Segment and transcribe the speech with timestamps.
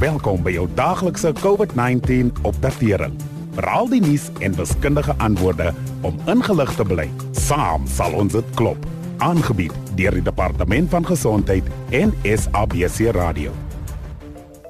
[0.00, 3.12] Welkom by jou daaglikse COVID-19 opdatering.
[3.52, 7.04] Veral die nuus en wiskundige antwoorde om ingelig te bly.
[7.36, 8.86] Saam sal ons dit klop.
[9.20, 13.52] Aangebied deur die Departement van Gesondheid en SABC Radio.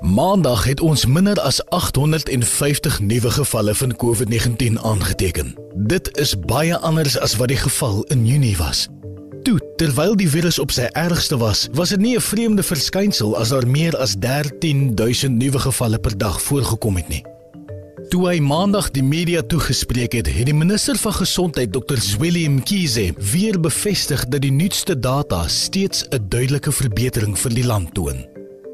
[0.00, 5.54] Maandag het ons minder as 850 nuwe gevalle van COVID-19 aangeteken.
[5.74, 8.88] Dit is baie anders as wat die geval in Junie was.
[9.80, 13.66] Terwyl die virus op sy ergste was, was dit nie 'n vreemde verskynsel as daar
[13.66, 17.24] meer as 13000 nuwe gevalle per dag voorgekom het nie.
[18.08, 21.96] Toe hy maandag die media toegespreek het, het die minister van gesondheid Dr.
[21.96, 27.94] Zweli Mkhize weer bevestig dat die nuutste data steeds 'n duidelike verbetering vir die land
[27.94, 28.29] toon.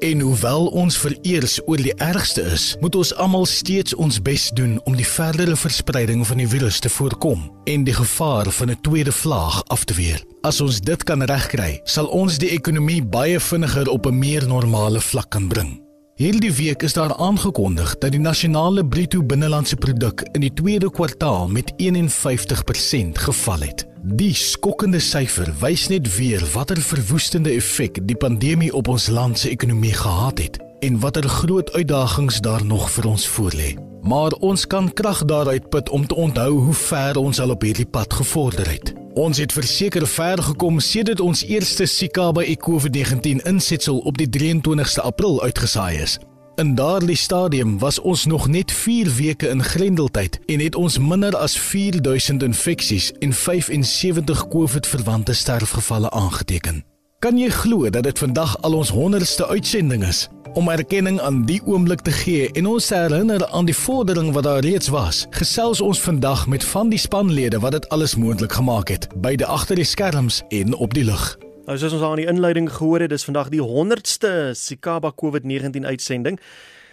[0.00, 4.78] En hoewel ons vereers oor die ergste is, moet ons almal steeds ons bes doen
[4.88, 9.12] om die verdere verspreiding van die virus te voorkom en die gevaar van 'n tweede
[9.12, 10.24] vlaag af te weer.
[10.40, 15.00] As ons dit kan regkry, sal ons die ekonomie baie vinniger op 'n meer normale
[15.00, 15.80] vlak kan bring.
[16.14, 21.48] Hierdie week is daar aangekondig dat die nasionale bruto binnelandse produk in die tweede kwartaal
[21.48, 23.89] met 51% geval het.
[24.00, 29.50] Die skokkende syfer wys net weer watter verwoestende effek die pandemie op ons land se
[29.52, 33.74] ekonomie gehad het en watter groot uitdagings daar nog vir ons voorlê.
[34.00, 37.84] Maar ons kan krag daaruit put om te onthou hoe ver ons al op hierdie
[37.84, 38.94] pad gevorder het.
[39.20, 45.42] Ons het verseker ver gekom sedert ons eerste Sikaba COVID-19 insetsel op die 23ste April
[45.42, 46.18] uitgesaai is.
[46.56, 51.36] In daardie stadium was ons nog net 4 weke in grendeltyd en het ons minder
[51.36, 56.84] as 4000 infeksies en 75 COVID-verwante sterfgevalle aangeteken.
[57.18, 60.28] Kan jy glo dat dit vandag al ons 100ste uitsending is?
[60.52, 64.64] Om erkenning aan die oomblik te gee en ons herinner aan die vordering wat daar
[64.64, 69.06] reeds was, gesels ons vandag met van die spanlede wat dit alles moontlik gemaak het,
[69.16, 71.38] beide agter die skerms en op die lug.
[71.70, 76.40] Nou soos ons aan die inleiding gehoor het, dis vandag die 100ste Sikaba COVID-19 uitsending.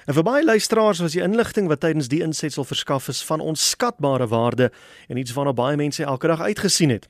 [0.05, 4.27] En vir baie luisteraars was die inligting wat tydens die insetsel verskaf is van onskatbare
[4.29, 4.69] waarde
[5.09, 7.09] en iets waarna baie mense elke dag uitgesien het.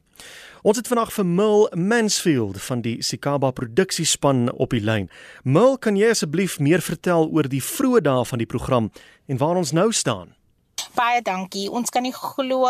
[0.64, 5.12] Ons het vandag vir Mil Mansfield van die Sikaba produksiespan op die lyn.
[5.44, 8.92] Mil, kan jy asseblief meer vertel oor die vroeë dae van die program
[9.28, 10.38] en waar ons nou staan?
[10.98, 11.68] Baie dankie.
[11.70, 12.66] Ons kan nie glo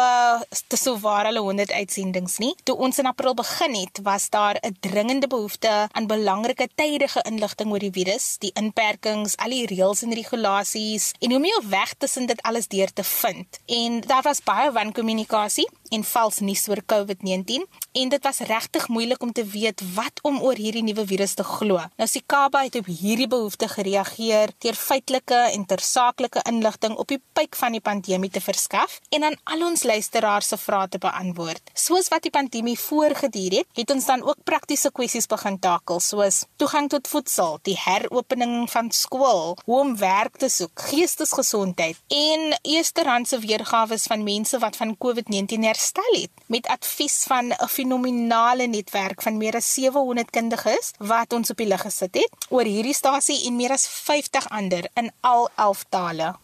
[0.68, 2.50] te sou waar hulle 100 uitsendings nie.
[2.68, 7.72] Toe ons in April begin het, was daar 'n dringende behoefte aan belangrike tydige inligting
[7.72, 11.94] oor die virus, die inperkings, al die reëls en regulasies en hoe om jou weg
[11.94, 13.48] tussen dit alles deur te vind.
[13.66, 17.66] En daar was baie wankommunikasie en vals nuus oor COVID-19
[17.98, 21.44] en dit was regtig moeilik om te weet wat om oor hierdie nuwe virus te
[21.44, 21.82] glo.
[21.98, 27.56] Nou Sikaba het op hierdie behoefte gereageer deur feitelike en tersaaklike inligting op die piek
[27.56, 31.72] van die pandemie te verskaf en aan al ons luisteraars se vrae te beantwoord.
[31.74, 36.44] Soos wat die pandemie voorgeduur het, het ons dan ook praktiese kwessies begin takel soos
[36.58, 43.40] toegang tot voedsel, die heropening van skool, hoe om werk te soek, geestesgesondheid en eersterandse
[43.44, 49.38] weergawe van mense wat van COVID-19 herstel het met advies van 'n fenominale netwerk van
[49.38, 53.56] meer as 700 kundiges wat ons op die lig gesit het oor hierdie stasie en
[53.56, 56.36] meer as 50 ander in al 11 tale.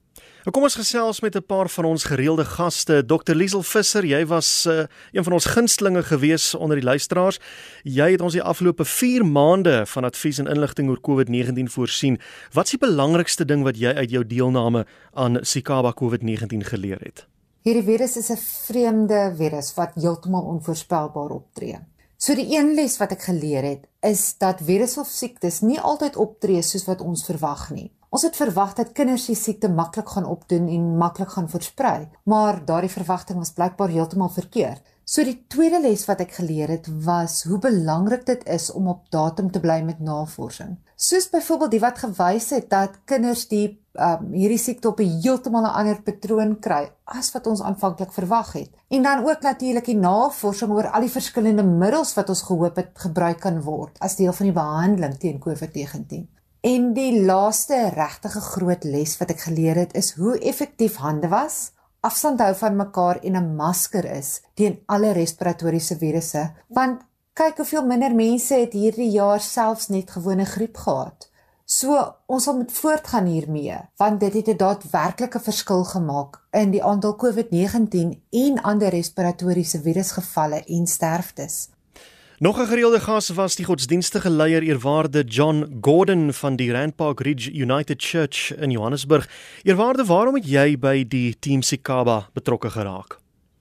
[0.44, 3.06] Nou kom ons gesels met 'n paar van ons gereelde gaste.
[3.06, 3.34] Dr.
[3.34, 7.40] Liesel Visser, jy was uh, een van ons gunstelinge gewees onder die luisteraars.
[7.84, 12.20] Jy het ons die afgelope 4 maande van advies en inligting oor COVID-19 voorsien.
[12.52, 17.33] Wat is die belangrikste ding wat jy uit jou deelname aan Sikaba COVID-19 geleer het?
[17.64, 21.80] Hierdie virus is 'n vreemde virus wat heeltemal onvoorspelbaar optree.
[22.18, 26.16] So die een les wat ek geleer het, is dat virus of siektes nie altyd
[26.16, 27.92] optree soos wat ons verwag nie.
[28.10, 32.66] Ons het verwag dat kinders die siekte maklik gaan opdoen en maklik gaan versprei, maar
[32.66, 34.82] daardie verwagting was blykbaar heeltemal verkeerd.
[35.04, 39.10] So die tweede les wat ek geleer het was hoe belangrik dit is om op
[39.12, 40.78] datum te bly met navorsing.
[40.96, 43.66] Soos byvoorbeeld die wat gewys het dat kinders die
[44.00, 48.54] um, hierdie siekte op 'n heeltemal 'n ander patroon kry as wat ons aanvanklik verwag
[48.54, 48.72] het.
[48.90, 52.92] En dan ook natuurlik die navorsing oor al die verskillende middels wat ons gehoop het
[52.94, 56.28] gebruik kan word as deel van die behandeling teen COVID-19.
[56.62, 61.72] En die laaste regtige groot les wat ek geleer het is hoe effektief hande was,
[62.04, 67.02] afstand hou van mekaar en 'n masker is teen alle respiratoriese virusse, want
[67.34, 71.30] kyk hoeveel minder mense het hierdie jaar selfs net gewone griep gehad.
[71.66, 71.96] So
[72.28, 77.16] ons sal moet voortgaan hiermee want dit het 'n daadwerklike verskil gemaak in die aantal
[77.16, 81.70] COVID-19 en ander respiratoriese virusgevalle en sterftes.
[82.44, 87.52] Nog 'n gereelde gas was die godsdienstige leier eerwaarde John Gordon van die Randpark Ridge
[87.52, 89.30] United Church in Johannesburg.
[89.62, 93.20] Eerwaarde, waarom het jy by die Team Sikaba betrokke geraak?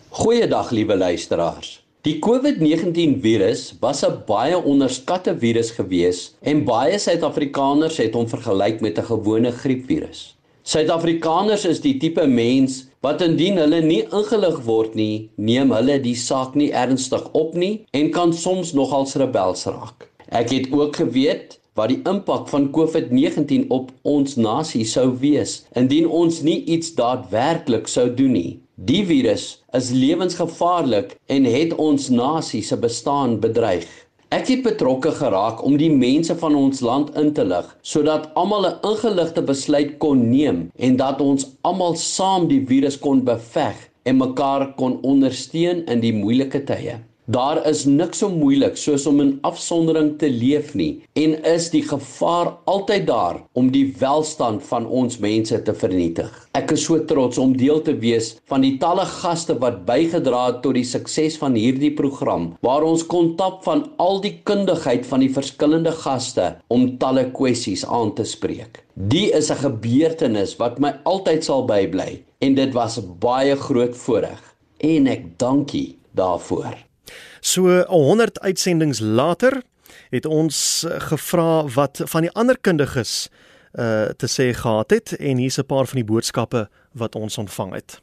[0.09, 1.85] Goeiedag liewe luisteraars.
[2.01, 8.81] Die COVID-19 virus was 'n baie onderskatte virus gewees en baie Suid-Afrikaners het hom vergelyk
[8.81, 10.37] met 'n gewone griepvirus.
[10.63, 16.15] Suid-Afrikaners is die tipe mens wat indien hulle nie ingelig word nie, neem hulle die
[16.19, 20.07] saak nie ernstig op nie en kan soms nogals rebels raak.
[20.31, 26.07] Ek het ook geweet wat die impak van COVID-19 op ons nasie sou wees indien
[26.07, 28.53] ons nie iets daadwerklik sou doen nie.
[28.77, 33.91] Die virus is lewensgevaarlik en het ons nasie se bestaan bedreig.
[34.33, 38.65] Ek het betrokke geraak om die mense van ons land in te lig sodat almal
[38.69, 43.77] 'n ingeligte besluit kon neem en dat ons almal saam die virus kon beveg
[44.09, 46.97] en mekaar kon ondersteun in die moeilike tye.
[47.31, 51.85] Daar is niks so moeilik soos om in afsondering te leef nie en is die
[51.87, 56.33] gevaar altyd daar om die welstand van ons mense te vernietig.
[56.59, 60.61] Ek is so trots om deel te wees van die talle gaste wat bygedra het
[60.67, 65.23] tot die sukses van hierdie program waar ons kon tap van al die kundigheid van
[65.23, 68.83] die verskillende gaste om talle kwessies aan te spreek.
[68.99, 74.43] Die is 'n gebeurtenis wat my altyd sal bybly en dit was baie groot voorreg
[74.81, 76.92] en ek dankie daarvoor.
[77.41, 79.63] So 100 uitsendings later
[80.11, 83.29] het ons eh, gevra wat van die ander kundiges
[83.73, 87.73] uh te sê gehad het en hier's 'n paar van die boodskappe wat ons ontvang
[87.73, 88.03] het.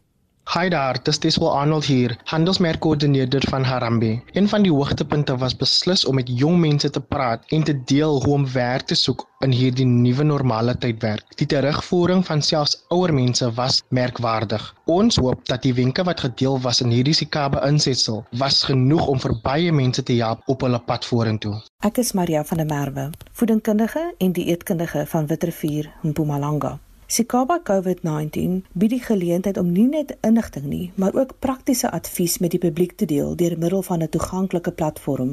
[0.50, 4.22] Hi daar, dis Deswel Arnold hier, handelsmerkkoördineerder van Harambe.
[4.34, 8.18] Een van die hoogtepunte was beslis om met jong mense te praat en te deel
[8.24, 11.38] hoe om werk te soek in hierdie nuwe normale tydwerk.
[11.38, 14.66] Die terugvoering van selfs ouer mense was merkwaardig.
[14.90, 19.22] Ons hoop dat die wenke wat gedeel was in hierdie Sikaba insetsel was genoeg om
[19.22, 21.60] vir baie mense te help op hulle pad vorentoe.
[21.86, 26.80] Ek is Maria van der Merwe, voedingkundige en dieetkundige van Witrifuur in Mpumalanga.
[27.10, 32.54] Sikaba COVID-19 bied die geleentheid om nie net inligting nie, maar ook praktiese advies met
[32.54, 35.32] die publiek te deel deur middel van 'n toeganklike platform.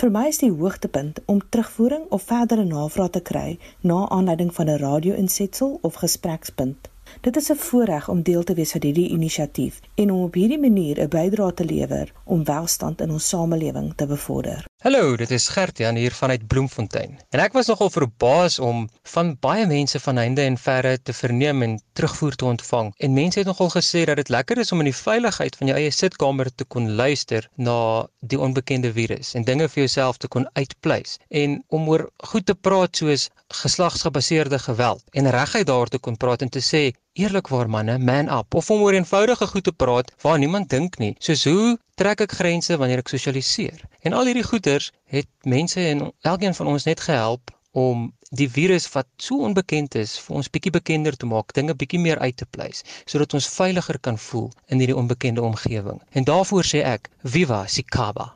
[0.00, 4.70] Vir my is die hoogtepunt om terugvoering of verdere navrae te kry na aanleiding van
[4.70, 6.88] 'n radio-insetsel of gesprekspunt.
[7.20, 10.60] Dit is 'n voorreg om deel te wees van hierdie inisiatief en om op hierdie
[10.60, 14.64] manier 'n bydrae te lewer om welstand in ons samelewing te bevorder.
[14.78, 17.16] Hallo, dit is Gert-Jan hier vanuit Bloemfontein.
[17.34, 21.64] En ek was nogal verbaas om van baie mense van heinde en verre te verneem
[21.66, 22.92] en terugvoer te ontvang.
[23.02, 25.78] En mense het nogal gesê dat dit lekker is om in die veiligheid van jou
[25.80, 30.46] eie sitkamer te kon luister na die onbekende virus en dinge vir jouself te kon
[30.54, 33.26] uitpleis en om oor goed te praat soos
[33.64, 36.84] geslagsgebaseerde geweld en regtig daar te kon praat en te sê
[37.18, 41.14] eerlikwaar manne man up of om oor eenvoudige goed te praat waar niemand dink nie
[41.18, 46.08] soos hoe trek ek grense wanneer ek sosialiseer en al hierdie goeters het mense en
[46.32, 50.72] elkeen van ons net gehelp om die virus wat so onbekend is vir ons bietjie
[50.72, 54.82] bekender te maak, dinge bietjie meer uit te pleis sodat ons veiliger kan voel in
[54.82, 56.00] hierdie onbekende omgewing.
[56.12, 58.34] En daarvoor sê ek, viva Sikaba.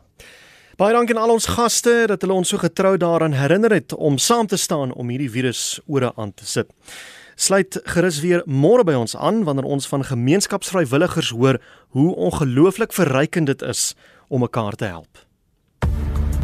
[0.81, 4.17] Baie dankie aan al ons gaste dat hulle ons so getrou daaraan herinner het om
[4.19, 6.71] saam te staan om hierdie virus ore aan te sit.
[7.35, 11.61] Sluit gerus weer môre by ons aan wanneer ons van gemeenskapsvrywilligers hoor
[11.97, 13.93] hoe ongelooflik verrykend dit is
[14.29, 15.27] om mekaar te help.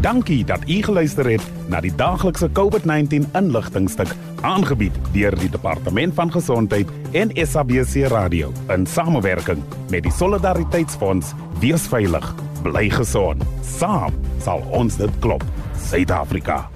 [0.00, 4.12] Dankie dat u geluister het na die daaglikse COVID-19 inligtingstuk
[4.46, 11.34] aangebied deur die Departement van Gesondheid en SABC Radio in samewerking met die Solidariteitsfonds.
[11.58, 13.42] Wees veilig, bly gesond.
[13.66, 15.42] Saam sal ons dit klop.
[15.90, 16.68] Suid-Afrika.